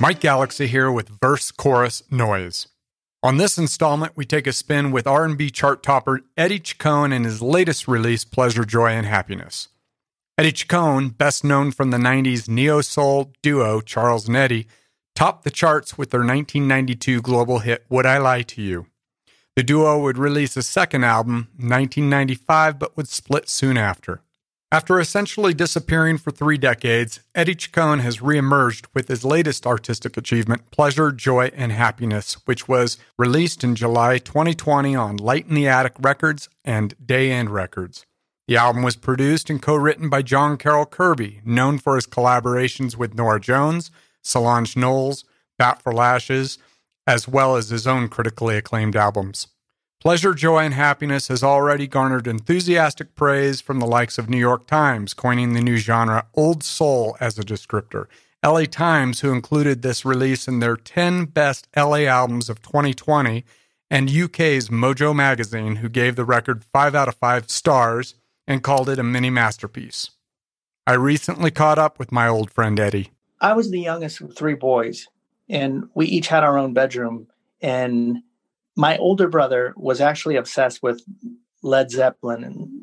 Mike 0.00 0.20
Galaxy 0.20 0.68
here 0.68 0.92
with 0.92 1.20
Verse 1.20 1.50
Chorus 1.50 2.04
Noise. 2.08 2.68
On 3.20 3.36
this 3.36 3.58
installment, 3.58 4.12
we 4.14 4.24
take 4.24 4.46
a 4.46 4.52
spin 4.52 4.92
with 4.92 5.08
R&B 5.08 5.50
chart 5.50 5.82
topper 5.82 6.20
Eddie 6.36 6.60
Chacon 6.60 7.12
and 7.12 7.24
his 7.24 7.42
latest 7.42 7.88
release, 7.88 8.24
Pleasure, 8.24 8.64
Joy, 8.64 8.90
and 8.90 9.06
Happiness. 9.06 9.70
Eddie 10.38 10.52
Chacon, 10.52 11.08
best 11.08 11.42
known 11.42 11.72
from 11.72 11.90
the 11.90 11.98
90s 11.98 12.48
neo 12.48 12.80
soul 12.80 13.32
duo 13.42 13.80
Charles 13.80 14.28
and 14.28 14.36
Eddie, 14.36 14.68
topped 15.16 15.42
the 15.42 15.50
charts 15.50 15.98
with 15.98 16.10
their 16.10 16.20
1992 16.20 17.20
global 17.20 17.58
hit 17.58 17.84
Would 17.88 18.06
I 18.06 18.18
Lie 18.18 18.42
to 18.42 18.62
You. 18.62 18.86
The 19.56 19.64
duo 19.64 19.98
would 19.98 20.16
release 20.16 20.56
a 20.56 20.62
second 20.62 21.02
album, 21.02 21.48
1995, 21.56 22.78
but 22.78 22.96
would 22.96 23.08
split 23.08 23.48
soon 23.48 23.76
after. 23.76 24.22
After 24.70 25.00
essentially 25.00 25.54
disappearing 25.54 26.18
for 26.18 26.30
three 26.30 26.58
decades, 26.58 27.20
Eddie 27.34 27.54
Chacon 27.54 28.00
has 28.00 28.18
reemerged 28.18 28.84
with 28.92 29.08
his 29.08 29.24
latest 29.24 29.66
artistic 29.66 30.18
achievement, 30.18 30.70
Pleasure, 30.70 31.10
Joy, 31.10 31.50
and 31.54 31.72
Happiness, 31.72 32.34
which 32.44 32.68
was 32.68 32.98
released 33.16 33.64
in 33.64 33.76
July 33.76 34.18
2020 34.18 34.94
on 34.94 35.16
Light 35.16 35.46
in 35.46 35.54
the 35.54 35.66
Attic 35.66 35.94
Records 35.98 36.50
and 36.66 36.94
Day 37.04 37.30
End 37.30 37.48
Records. 37.48 38.04
The 38.46 38.58
album 38.58 38.82
was 38.82 38.96
produced 38.96 39.48
and 39.48 39.62
co 39.62 39.74
written 39.74 40.10
by 40.10 40.20
John 40.20 40.58
Carroll 40.58 40.84
Kirby, 40.84 41.40
known 41.46 41.78
for 41.78 41.94
his 41.94 42.06
collaborations 42.06 42.94
with 42.94 43.14
Norah 43.14 43.40
Jones, 43.40 43.90
Solange 44.22 44.76
Knowles, 44.76 45.24
Bat 45.58 45.80
for 45.80 45.94
Lashes, 45.94 46.58
as 47.06 47.26
well 47.26 47.56
as 47.56 47.70
his 47.70 47.86
own 47.86 48.10
critically 48.10 48.58
acclaimed 48.58 48.96
albums. 48.96 49.46
Pleasure, 50.00 50.32
Joy, 50.32 50.58
and 50.60 50.74
Happiness 50.74 51.26
has 51.26 51.42
already 51.42 51.88
garnered 51.88 52.28
enthusiastic 52.28 53.16
praise 53.16 53.60
from 53.60 53.80
the 53.80 53.86
likes 53.86 54.16
of 54.16 54.30
New 54.30 54.38
York 54.38 54.68
Times, 54.68 55.12
coining 55.12 55.54
the 55.54 55.60
new 55.60 55.76
genre 55.76 56.28
Old 56.34 56.62
Soul 56.62 57.16
as 57.18 57.36
a 57.36 57.42
descriptor. 57.42 58.06
LA 58.44 58.66
Times, 58.66 59.20
who 59.20 59.32
included 59.32 59.82
this 59.82 60.04
release 60.04 60.46
in 60.46 60.60
their 60.60 60.76
10 60.76 61.24
best 61.24 61.66
LA 61.76 62.04
albums 62.04 62.48
of 62.48 62.62
2020, 62.62 63.44
and 63.90 64.08
UK's 64.08 64.68
Mojo 64.68 65.12
Magazine, 65.12 65.76
who 65.76 65.88
gave 65.88 66.14
the 66.14 66.24
record 66.24 66.64
5 66.72 66.94
out 66.94 67.08
of 67.08 67.16
5 67.16 67.50
stars 67.50 68.14
and 68.46 68.62
called 68.62 68.88
it 68.88 69.00
a 69.00 69.02
mini 69.02 69.30
masterpiece. 69.30 70.10
I 70.86 70.92
recently 70.92 71.50
caught 71.50 71.78
up 71.80 71.98
with 71.98 72.12
my 72.12 72.28
old 72.28 72.52
friend 72.52 72.78
Eddie. 72.78 73.10
I 73.40 73.52
was 73.54 73.72
the 73.72 73.80
youngest 73.80 74.20
of 74.20 74.36
three 74.36 74.54
boys, 74.54 75.08
and 75.48 75.88
we 75.94 76.06
each 76.06 76.28
had 76.28 76.44
our 76.44 76.56
own 76.56 76.72
bedroom. 76.72 77.26
And 77.60 78.18
my 78.78 78.96
older 78.98 79.28
brother 79.28 79.74
was 79.76 80.00
actually 80.00 80.36
obsessed 80.36 80.84
with 80.84 81.02
Led 81.64 81.90
Zeppelin 81.90 82.44
and 82.44 82.82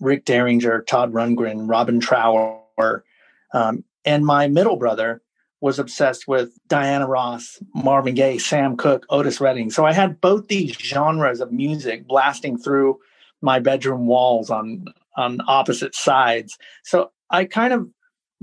Rick 0.00 0.24
Derringer, 0.26 0.82
Todd 0.82 1.12
Rundgren, 1.12 1.68
Robin 1.68 1.98
Trower. 1.98 3.04
Um, 3.52 3.82
and 4.04 4.24
my 4.24 4.46
middle 4.46 4.76
brother 4.76 5.22
was 5.60 5.80
obsessed 5.80 6.28
with 6.28 6.56
Diana 6.68 7.08
Ross, 7.08 7.58
Marvin 7.74 8.14
Gaye, 8.14 8.38
Sam 8.38 8.76
Cooke, 8.76 9.06
Otis 9.10 9.40
Redding. 9.40 9.70
So 9.70 9.84
I 9.84 9.92
had 9.92 10.20
both 10.20 10.46
these 10.46 10.76
genres 10.78 11.40
of 11.40 11.50
music 11.50 12.06
blasting 12.06 12.56
through 12.56 13.00
my 13.42 13.58
bedroom 13.58 14.06
walls 14.06 14.50
on 14.50 14.84
on 15.16 15.40
opposite 15.48 15.96
sides. 15.96 16.56
So 16.84 17.10
I 17.30 17.44
kind 17.44 17.72
of 17.72 17.88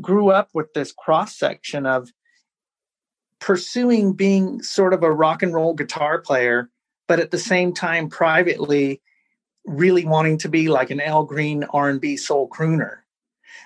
grew 0.02 0.30
up 0.30 0.50
with 0.54 0.74
this 0.74 0.92
cross 0.92 1.38
section 1.38 1.86
of 1.86 2.10
pursuing 3.40 4.12
being 4.12 4.62
sort 4.62 4.94
of 4.94 5.04
a 5.04 5.12
rock 5.12 5.42
and 5.42 5.54
roll 5.54 5.74
guitar 5.74 6.20
player 6.20 6.70
but 7.12 7.20
at 7.20 7.30
the 7.30 7.38
same 7.38 7.74
time 7.74 8.08
privately 8.08 9.02
really 9.66 10.06
wanting 10.06 10.38
to 10.38 10.48
be 10.48 10.70
like 10.70 10.92
an 10.92 11.02
Al 11.02 11.26
Green 11.26 11.66
R&B 11.66 12.16
soul 12.16 12.48
crooner. 12.48 13.00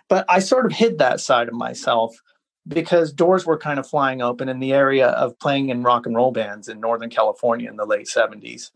But 0.09 0.25
I 0.27 0.39
sort 0.39 0.65
of 0.65 0.71
hid 0.71 0.97
that 0.97 1.19
side 1.19 1.47
of 1.47 1.53
myself 1.53 2.19
because 2.67 3.13
doors 3.13 3.45
were 3.45 3.59
kind 3.59 3.77
of 3.77 3.87
flying 3.87 4.23
open 4.23 4.49
in 4.49 4.59
the 4.59 4.73
area 4.73 5.09
of 5.09 5.37
playing 5.37 5.69
in 5.69 5.83
rock 5.83 6.07
and 6.07 6.15
roll 6.15 6.31
bands 6.31 6.67
in 6.67 6.79
Northern 6.79 7.11
California 7.11 7.69
in 7.69 7.75
the 7.75 7.85
late 7.85 8.07
70s. 8.07 8.71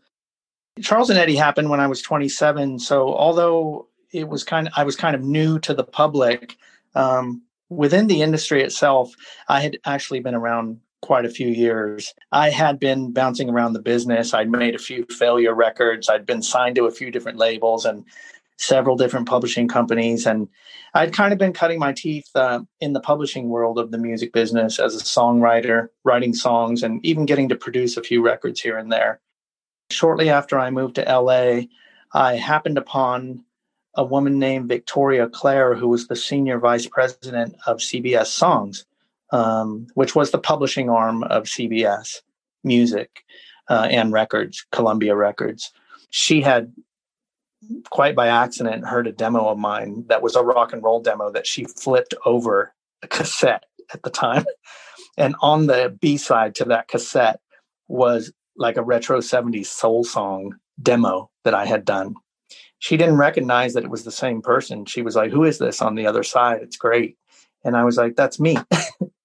Charles 0.80 1.10
and 1.10 1.18
Eddie 1.18 1.34
happened 1.34 1.68
when 1.68 1.80
I 1.80 1.88
was 1.88 2.00
27, 2.00 2.78
so 2.78 3.12
although 3.12 3.88
it 4.12 4.28
was 4.28 4.44
kind 4.44 4.68
of 4.68 4.74
I 4.76 4.84
was 4.84 4.94
kind 4.94 5.16
of 5.16 5.22
new 5.24 5.58
to 5.58 5.74
the 5.74 5.82
public 5.82 6.56
um, 6.94 7.42
within 7.70 8.06
the 8.06 8.22
industry 8.22 8.62
itself, 8.62 9.12
I 9.48 9.62
had 9.62 9.78
actually 9.84 10.20
been 10.20 10.36
around 10.36 10.78
quite 11.02 11.24
a 11.24 11.30
few 11.30 11.48
years. 11.48 12.14
I 12.32 12.50
had 12.50 12.78
been 12.78 13.12
bouncing 13.12 13.48
around 13.48 13.72
the 13.72 13.82
business. 13.82 14.34
I'd 14.34 14.50
made 14.50 14.74
a 14.74 14.78
few 14.78 15.06
failure 15.06 15.54
records. 15.54 16.08
I'd 16.08 16.26
been 16.26 16.42
signed 16.42 16.76
to 16.76 16.86
a 16.86 16.90
few 16.90 17.10
different 17.10 17.38
labels 17.38 17.84
and 17.84 18.04
several 18.58 18.96
different 18.96 19.26
publishing 19.26 19.68
companies. 19.68 20.26
And 20.26 20.48
I'd 20.92 21.14
kind 21.14 21.32
of 21.32 21.38
been 21.38 21.54
cutting 21.54 21.78
my 21.78 21.92
teeth 21.92 22.28
uh, 22.34 22.60
in 22.80 22.92
the 22.92 23.00
publishing 23.00 23.48
world 23.48 23.78
of 23.78 23.90
the 23.90 23.98
music 23.98 24.32
business 24.32 24.78
as 24.78 24.94
a 24.94 25.02
songwriter, 25.02 25.88
writing 26.04 26.34
songs, 26.34 26.82
and 26.82 27.04
even 27.04 27.24
getting 27.24 27.48
to 27.48 27.56
produce 27.56 27.96
a 27.96 28.02
few 28.02 28.22
records 28.22 28.60
here 28.60 28.76
and 28.76 28.92
there. 28.92 29.20
Shortly 29.90 30.28
after 30.28 30.58
I 30.58 30.70
moved 30.70 30.96
to 30.96 31.02
LA, 31.02 31.62
I 32.12 32.36
happened 32.36 32.76
upon 32.76 33.44
a 33.94 34.04
woman 34.04 34.38
named 34.38 34.68
Victoria 34.68 35.28
Clare, 35.28 35.74
who 35.74 35.88
was 35.88 36.06
the 36.06 36.16
senior 36.16 36.58
vice 36.58 36.86
president 36.86 37.56
of 37.66 37.78
CBS 37.78 38.26
Songs 38.26 38.84
um, 39.32 39.86
which 39.94 40.14
was 40.14 40.30
the 40.30 40.38
publishing 40.38 40.90
arm 40.90 41.22
of 41.24 41.44
CBS 41.44 42.16
Music 42.64 43.24
uh, 43.68 43.88
and 43.90 44.12
Records, 44.12 44.66
Columbia 44.72 45.14
Records. 45.14 45.72
She 46.10 46.40
had 46.40 46.72
quite 47.90 48.16
by 48.16 48.28
accident 48.28 48.86
heard 48.86 49.06
a 49.06 49.12
demo 49.12 49.48
of 49.48 49.58
mine 49.58 50.04
that 50.08 50.22
was 50.22 50.34
a 50.34 50.42
rock 50.42 50.72
and 50.72 50.82
roll 50.82 51.00
demo 51.00 51.30
that 51.30 51.46
she 51.46 51.64
flipped 51.64 52.14
over 52.24 52.74
a 53.02 53.08
cassette 53.08 53.64
at 53.92 54.02
the 54.02 54.10
time. 54.10 54.44
And 55.18 55.34
on 55.42 55.66
the 55.66 55.94
B 56.00 56.16
side 56.16 56.54
to 56.54 56.64
that 56.66 56.88
cassette 56.88 57.40
was 57.88 58.32
like 58.56 58.78
a 58.78 58.82
retro 58.82 59.18
70s 59.18 59.66
soul 59.66 60.02
song 60.02 60.54
demo 60.80 61.28
that 61.44 61.52
I 61.52 61.66
had 61.66 61.84
done. 61.84 62.14
She 62.78 62.96
didn't 62.96 63.18
recognize 63.18 63.74
that 63.74 63.84
it 63.84 63.90
was 63.90 64.04
the 64.04 64.12
same 64.12 64.40
person. 64.40 64.86
She 64.86 65.02
was 65.02 65.16
like, 65.16 65.30
Who 65.30 65.44
is 65.44 65.58
this 65.58 65.82
on 65.82 65.94
the 65.94 66.06
other 66.06 66.22
side? 66.22 66.62
It's 66.62 66.76
great. 66.76 67.18
And 67.64 67.76
I 67.76 67.84
was 67.84 67.98
like, 67.98 68.16
That's 68.16 68.40
me. 68.40 68.56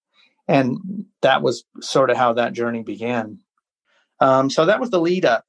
and 0.48 1.06
that 1.22 1.42
was 1.42 1.66
sort 1.82 2.10
of 2.10 2.18
how 2.18 2.34
that 2.34 2.54
journey 2.54 2.84
began. 2.84 3.40
Um, 4.20 4.50
so 4.50 4.66
that 4.66 4.80
was 4.80 4.90
the 4.90 5.02
lead 5.02 5.26
up 5.26 5.46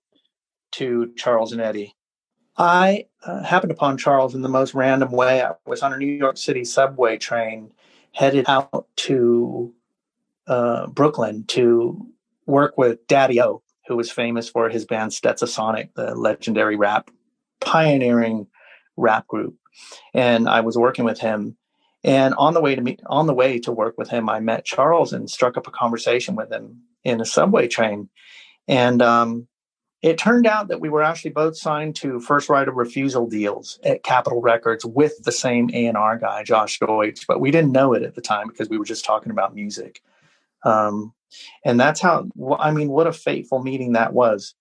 to 0.73 1.12
Charles 1.17 1.53
and 1.53 1.61
Eddie. 1.61 1.95
I 2.57 3.07
uh, 3.23 3.43
happened 3.43 3.73
upon 3.73 3.99
Charles 3.99 4.34
in 4.34 4.43
the 4.43 4.49
most 4.49 4.75
random 4.75 5.11
way. 5.11 5.43
I 5.43 5.53
was 5.67 5.83
on 5.83 5.93
a 5.93 5.99
New 5.99 6.07
York 6.07 6.39
City 6.39 6.65
subway 6.65 7.19
train 7.19 7.73
headed 8.12 8.47
out 8.49 8.87
to 8.97 9.75
uh, 10.47 10.87
Brooklyn 10.87 11.45
to 11.49 12.07
work 12.47 12.78
with 12.78 13.07
Daddy 13.07 13.43
O, 13.43 13.63
who 13.87 13.97
was 13.97 14.11
famous 14.11 14.49
for 14.49 14.71
his 14.71 14.87
band 14.87 15.13
Stetsasonic, 15.13 15.91
the 15.95 16.15
legendary 16.15 16.77
rap, 16.77 17.11
pioneering 17.61 18.47
rap 18.97 19.27
group. 19.27 19.57
And 20.15 20.49
I 20.49 20.61
was 20.61 20.78
working 20.78 21.05
with 21.05 21.21
him 21.21 21.59
and 22.06 22.34
on 22.34 22.55
the 22.55 22.61
way 22.61 22.77
to 22.77 22.81
meet, 22.81 23.00
on 23.06 23.27
the 23.27 23.34
way 23.34 23.59
to 23.59 23.72
work 23.72 23.99
with 23.99 24.09
him, 24.09 24.31
I 24.31 24.39
met 24.39 24.65
Charles 24.65 25.12
and 25.12 25.28
struck 25.28 25.56
up 25.56 25.67
a 25.67 25.72
conversation 25.72 26.37
with 26.37 26.53
him 26.53 26.83
in 27.03 27.21
a 27.21 27.25
subway 27.25 27.67
train. 27.67 28.09
And 28.69 29.03
um, 29.03 29.49
it 30.03 30.16
turned 30.16 30.47
out 30.47 30.69
that 30.69 30.81
we 30.81 30.89
were 30.89 31.03
actually 31.03 31.33
both 31.33 31.56
signed 31.56 31.97
to 31.97 32.21
first 32.21 32.49
right 32.49 32.69
of 32.69 32.77
refusal 32.77 33.27
deals 33.27 33.81
at 33.83 34.05
Capitol 34.05 34.41
Records 34.41 34.87
with 34.87 35.25
the 35.25 35.33
same 35.33 35.69
A&R 35.75 36.16
guy, 36.19 36.45
Josh 36.45 36.78
Deutsch, 36.78 37.27
but 37.27 37.41
we 37.41 37.50
didn't 37.50 37.72
know 37.72 37.93
it 37.93 38.05
at 38.05 38.15
the 38.15 38.21
time 38.21 38.47
because 38.47 38.69
we 38.69 38.78
were 38.78 38.84
just 38.84 39.05
talking 39.05 39.33
about 39.33 39.56
music. 39.56 40.00
Um, 40.65 41.12
and 41.65 41.78
that's 41.78 42.00
how, 42.00 42.28
I 42.56 42.71
mean, 42.71 42.89
what 42.89 43.09
a 43.09 43.12
fateful 43.12 43.65
meeting 43.65 43.95
that 43.95 44.12
was. 44.12 44.55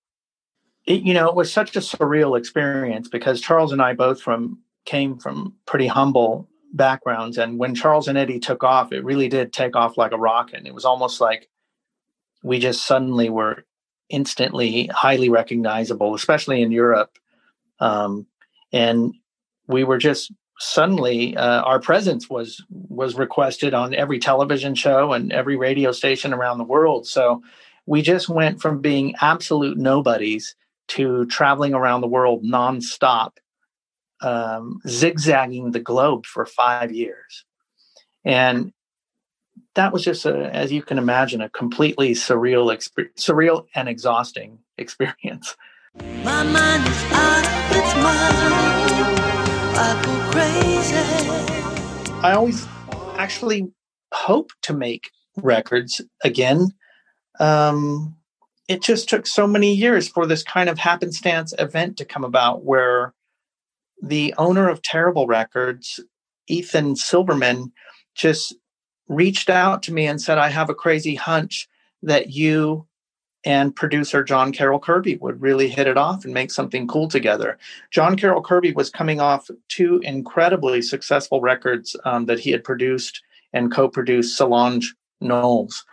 It, 0.87 1.03
you 1.03 1.13
know, 1.13 1.29
it 1.29 1.35
was 1.35 1.53
such 1.53 1.75
a 1.75 1.79
surreal 1.79 2.39
experience 2.39 3.07
because 3.07 3.39
Charles 3.39 3.71
and 3.71 3.83
I 3.83 3.93
both 3.93 4.19
from 4.19 4.61
came 4.85 5.19
from 5.19 5.53
pretty 5.67 5.87
humble 5.87 6.49
backgrounds. 6.75 7.37
And 7.37 7.57
when 7.57 7.75
Charles 7.75 8.07
and 8.07 8.17
Eddie 8.17 8.39
took 8.39 8.63
off, 8.63 8.91
it 8.91 9.03
really 9.03 9.29
did 9.29 9.53
take 9.53 9.75
off 9.75 9.97
like 9.97 10.11
a 10.11 10.17
rocket. 10.17 10.57
And 10.57 10.67
it 10.67 10.73
was 10.73 10.85
almost 10.85 11.21
like 11.21 11.47
we 12.43 12.59
just 12.59 12.85
suddenly 12.85 13.29
were 13.29 13.65
instantly 14.09 14.87
highly 14.87 15.29
recognizable, 15.29 16.13
especially 16.13 16.61
in 16.61 16.71
Europe. 16.71 17.17
Um, 17.79 18.27
and 18.71 19.13
we 19.67 19.83
were 19.83 19.97
just 19.97 20.31
suddenly 20.59 21.35
uh, 21.35 21.61
our 21.61 21.79
presence 21.79 22.29
was 22.29 22.63
was 22.69 23.15
requested 23.15 23.73
on 23.73 23.93
every 23.93 24.19
television 24.19 24.75
show 24.75 25.11
and 25.11 25.31
every 25.33 25.57
radio 25.57 25.91
station 25.91 26.33
around 26.33 26.57
the 26.57 26.63
world. 26.63 27.07
So 27.07 27.41
we 27.85 28.01
just 28.01 28.29
went 28.29 28.61
from 28.61 28.79
being 28.79 29.15
absolute 29.21 29.77
nobodies 29.77 30.55
to 30.87 31.25
traveling 31.25 31.73
around 31.73 32.01
the 32.01 32.07
world 32.07 32.43
nonstop 32.43 33.37
um, 34.21 34.79
zigzagging 34.87 35.71
the 35.71 35.79
globe 35.79 36.25
for 36.25 36.45
five 36.45 36.91
years. 36.91 37.45
And 38.23 38.71
that 39.75 39.93
was 39.93 40.03
just, 40.03 40.25
a, 40.25 40.53
as 40.53 40.71
you 40.71 40.81
can 40.81 40.97
imagine, 40.97 41.41
a 41.41 41.49
completely 41.49 42.11
surreal, 42.11 42.73
exp- 42.73 43.13
surreal 43.17 43.65
and 43.75 43.87
exhausting 43.87 44.59
experience. 44.77 45.55
My 46.23 46.43
mind 46.43 46.87
is 46.87 47.03
out 47.11 47.45
of 47.45 47.77
its 47.77 47.95
mind. 47.95 49.25
I 49.77 50.01
go 50.05 50.31
crazy. 50.31 51.25
I 52.23 52.33
always 52.33 52.65
actually 53.17 53.71
hope 54.13 54.51
to 54.63 54.73
make 54.73 55.11
records 55.37 56.01
again. 56.23 56.71
Um, 57.39 58.15
it 58.67 58.81
just 58.81 59.09
took 59.09 59.27
so 59.27 59.45
many 59.45 59.73
years 59.73 60.07
for 60.07 60.25
this 60.25 60.41
kind 60.43 60.69
of 60.69 60.79
happenstance 60.79 61.53
event 61.59 61.97
to 61.97 62.05
come 62.05 62.23
about 62.23 62.63
where 62.63 63.13
the 64.05 64.33
owner 64.37 64.69
of 64.69 64.83
Terrible 64.83 65.25
Records, 65.25 65.99
Ethan 66.47 66.95
Silverman, 66.95 67.71
just 68.13 68.55
reached 69.07 69.49
out 69.49 69.81
to 69.83 69.93
me 69.93 70.05
and 70.05 70.21
said, 70.21 70.37
I 70.37 70.49
have 70.49 70.69
a 70.69 70.75
crazy 70.75 71.15
hunch 71.15 71.67
that 72.03 72.31
you 72.31 72.87
and 73.43 73.75
producer 73.75 74.23
John 74.23 74.51
Carroll 74.51 74.79
Kirby 74.79 75.17
would 75.17 75.41
really 75.41 75.69
hit 75.69 75.87
it 75.87 75.97
off 75.97 76.23
and 76.23 76.33
make 76.33 76.51
something 76.51 76.87
cool 76.87 77.07
together. 77.07 77.57
John 77.91 78.15
Carroll 78.15 78.41
Kirby 78.41 78.73
was 78.73 78.89
coming 78.89 79.19
off 79.19 79.49
two 79.69 79.99
incredibly 80.03 80.81
successful 80.81 81.41
records 81.41 81.95
um, 82.05 82.25
that 82.25 82.39
he 82.39 82.51
had 82.51 82.63
produced 82.63 83.21
and 83.53 83.71
co 83.71 83.87
produced 83.87 84.37
Solange 84.37 84.93
Knowles. 85.21 85.83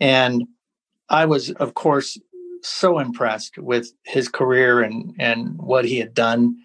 And 0.00 0.44
I 1.08 1.26
was, 1.26 1.50
of 1.52 1.74
course, 1.74 2.18
so 2.62 2.98
impressed 2.98 3.58
with 3.58 3.92
his 4.04 4.28
career 4.28 4.80
and, 4.80 5.14
and 5.18 5.58
what 5.58 5.84
he 5.84 5.98
had 5.98 6.14
done. 6.14 6.56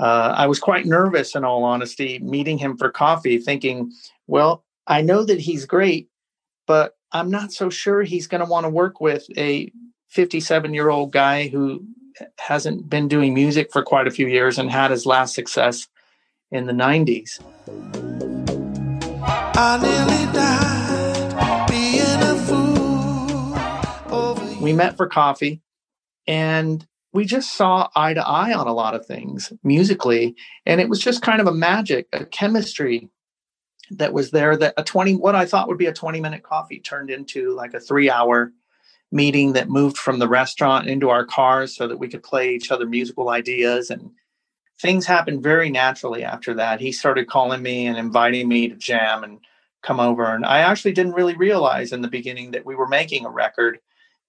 Uh, 0.00 0.34
I 0.34 0.46
was 0.46 0.58
quite 0.58 0.86
nervous, 0.86 1.34
in 1.36 1.44
all 1.44 1.62
honesty, 1.62 2.18
meeting 2.20 2.56
him 2.56 2.78
for 2.78 2.90
coffee, 2.90 3.36
thinking, 3.36 3.92
well, 4.26 4.64
I 4.86 5.02
know 5.02 5.24
that 5.24 5.38
he's 5.38 5.66
great, 5.66 6.08
but 6.66 6.96
I'm 7.12 7.30
not 7.30 7.52
so 7.52 7.68
sure 7.68 8.02
he's 8.02 8.26
going 8.26 8.42
to 8.42 8.50
want 8.50 8.64
to 8.64 8.70
work 8.70 9.02
with 9.02 9.26
a 9.36 9.70
57 10.08 10.72
year 10.72 10.88
old 10.88 11.12
guy 11.12 11.48
who 11.48 11.84
hasn't 12.38 12.88
been 12.88 13.08
doing 13.08 13.34
music 13.34 13.70
for 13.70 13.82
quite 13.82 14.06
a 14.06 14.10
few 14.10 14.26
years 14.26 14.58
and 14.58 14.70
had 14.70 14.90
his 14.90 15.04
last 15.04 15.34
success 15.34 15.86
in 16.50 16.64
the 16.64 16.72
90s. 16.72 17.38
we 24.60 24.72
met 24.72 24.96
for 24.96 25.06
coffee 25.06 25.60
and 26.26 26.86
we 27.12 27.24
just 27.24 27.56
saw 27.56 27.88
eye 27.96 28.14
to 28.14 28.26
eye 28.26 28.52
on 28.52 28.66
a 28.66 28.72
lot 28.72 28.94
of 28.94 29.06
things 29.06 29.52
musically 29.62 30.34
and 30.66 30.80
it 30.80 30.88
was 30.88 31.00
just 31.00 31.22
kind 31.22 31.40
of 31.40 31.46
a 31.46 31.54
magic 31.54 32.06
a 32.12 32.24
chemistry 32.24 33.08
that 33.90 34.12
was 34.12 34.30
there 34.30 34.56
that 34.56 34.74
a 34.76 34.84
20 34.84 35.16
what 35.16 35.34
i 35.34 35.44
thought 35.44 35.68
would 35.68 35.78
be 35.78 35.86
a 35.86 35.92
20 35.92 36.20
minute 36.20 36.42
coffee 36.42 36.80
turned 36.80 37.10
into 37.10 37.54
like 37.54 37.74
a 37.74 37.80
three 37.80 38.10
hour 38.10 38.52
meeting 39.12 39.54
that 39.54 39.68
moved 39.68 39.96
from 39.96 40.18
the 40.18 40.28
restaurant 40.28 40.88
into 40.88 41.10
our 41.10 41.24
cars 41.24 41.74
so 41.74 41.88
that 41.88 41.98
we 41.98 42.08
could 42.08 42.22
play 42.22 42.54
each 42.54 42.70
other 42.70 42.86
musical 42.86 43.28
ideas 43.28 43.90
and 43.90 44.10
things 44.80 45.04
happened 45.04 45.42
very 45.42 45.68
naturally 45.68 46.22
after 46.22 46.54
that. 46.54 46.80
He 46.80 46.92
started 46.92 47.28
calling 47.28 47.60
me 47.60 47.86
and 47.86 47.98
inviting 47.98 48.48
me 48.48 48.68
to 48.68 48.76
jam 48.76 49.24
and 49.24 49.40
come 49.82 50.00
over 50.00 50.24
and 50.34 50.44
i 50.44 50.58
actually 50.58 50.92
didn't 50.92 51.14
really 51.14 51.36
realize 51.36 51.92
in 51.92 52.02
the 52.02 52.08
beginning 52.08 52.50
that 52.50 52.66
we 52.66 52.74
were 52.74 52.88
making 52.88 53.24
a 53.24 53.30
record 53.30 53.78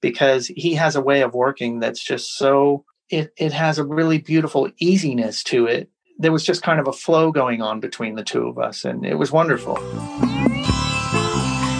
because 0.01 0.47
he 0.47 0.73
has 0.75 0.95
a 0.95 1.01
way 1.01 1.21
of 1.21 1.33
working 1.33 1.79
that's 1.79 2.03
just 2.03 2.37
so 2.37 2.83
it, 3.09 3.33
it 3.37 3.51
has 3.53 3.77
a 3.77 3.83
really 3.83 4.19
beautiful 4.19 4.69
easiness 4.77 5.43
to 5.43 5.67
it. 5.67 5.89
There 6.17 6.31
was 6.31 6.45
just 6.45 6.63
kind 6.63 6.79
of 6.79 6.87
a 6.87 6.93
flow 6.93 7.31
going 7.31 7.61
on 7.61 7.79
between 7.79 8.15
the 8.15 8.23
two 8.23 8.47
of 8.47 8.57
us 8.57 8.85
and 8.85 9.05
it 9.05 9.15
was 9.15 9.31
wonderful. 9.31 9.77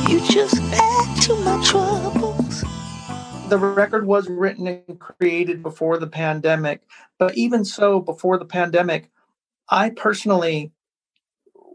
You 0.09 0.19
just 0.29 0.57
add 0.57 1.21
to 1.23 1.35
my 1.43 1.63
troubles. 1.63 2.63
The 3.49 3.57
record 3.57 4.05
was 4.05 4.29
written 4.29 4.67
and 4.67 4.99
created 4.99 5.61
before 5.61 5.97
the 5.97 6.07
pandemic 6.07 6.81
but 7.21 7.37
even 7.37 7.63
so 7.63 7.99
before 7.99 8.37
the 8.37 8.45
pandemic 8.45 9.09
i 9.69 9.89
personally 9.91 10.71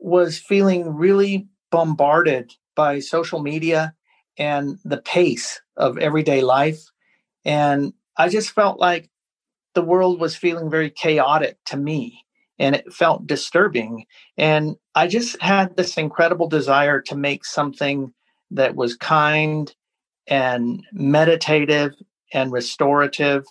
was 0.00 0.38
feeling 0.38 0.94
really 0.96 1.46
bombarded 1.70 2.52
by 2.74 2.98
social 2.98 3.40
media 3.40 3.94
and 4.38 4.78
the 4.84 4.98
pace 4.98 5.60
of 5.76 5.98
everyday 5.98 6.42
life. 6.42 6.84
And 7.44 7.92
I 8.16 8.28
just 8.28 8.50
felt 8.50 8.80
like 8.80 9.10
the 9.74 9.82
world 9.82 10.18
was 10.18 10.36
feeling 10.36 10.70
very 10.70 10.90
chaotic 10.90 11.58
to 11.66 11.76
me 11.76 12.24
and 12.58 12.74
it 12.74 12.92
felt 12.92 13.26
disturbing. 13.26 14.06
And 14.36 14.76
I 14.94 15.06
just 15.06 15.40
had 15.42 15.76
this 15.76 15.96
incredible 15.96 16.48
desire 16.48 17.00
to 17.02 17.16
make 17.16 17.44
something 17.44 18.12
that 18.50 18.74
was 18.74 18.96
kind 18.96 19.74
and 20.26 20.84
meditative 20.92 21.92
and 22.32 22.50
restorative 22.50 23.44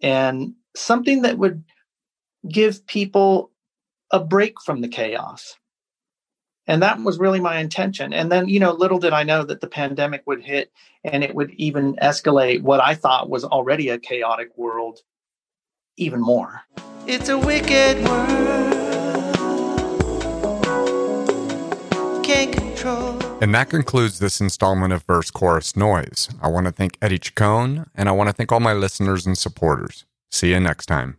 and 0.00 0.54
something 0.74 1.22
that 1.22 1.38
would 1.38 1.64
give 2.48 2.86
people 2.86 3.50
a 4.10 4.20
break 4.20 4.60
from 4.64 4.80
the 4.80 4.88
chaos. 4.88 5.56
And 6.66 6.82
that 6.82 7.00
was 7.00 7.18
really 7.18 7.40
my 7.40 7.58
intention. 7.58 8.12
And 8.12 8.30
then, 8.30 8.48
you 8.48 8.58
know, 8.58 8.72
little 8.72 8.98
did 8.98 9.12
I 9.12 9.22
know 9.22 9.44
that 9.44 9.60
the 9.60 9.68
pandemic 9.68 10.22
would 10.26 10.42
hit 10.42 10.72
and 11.04 11.22
it 11.22 11.34
would 11.34 11.52
even 11.52 11.94
escalate 11.96 12.62
what 12.62 12.80
I 12.80 12.94
thought 12.94 13.30
was 13.30 13.44
already 13.44 13.88
a 13.88 13.98
chaotic 13.98 14.56
world 14.56 15.00
even 15.96 16.20
more. 16.20 16.62
It's 17.06 17.28
a 17.28 17.38
wicked 17.38 18.04
world. 18.04 18.56
Can't 22.24 22.52
control. 22.52 23.22
And 23.40 23.54
that 23.54 23.70
concludes 23.70 24.18
this 24.18 24.40
installment 24.40 24.92
of 24.92 25.04
Verse 25.04 25.30
Chorus 25.30 25.76
Noise. 25.76 26.28
I 26.42 26.48
want 26.48 26.66
to 26.66 26.72
thank 26.72 26.98
Eddie 27.00 27.18
Chacon 27.18 27.88
and 27.94 28.08
I 28.08 28.12
want 28.12 28.28
to 28.28 28.32
thank 28.32 28.50
all 28.50 28.60
my 28.60 28.72
listeners 28.72 29.24
and 29.24 29.38
supporters. 29.38 30.04
See 30.30 30.50
you 30.50 30.58
next 30.58 30.86
time. 30.86 31.18